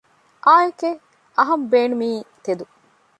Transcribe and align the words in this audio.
އާނއެކެވެ! 0.45 0.99
އަހަން 1.37 1.65
ބޭނުމީ 1.71 2.09
ތެދު 2.43 2.65